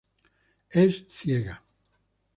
Es 0.71 1.05
ciega. 1.11 1.61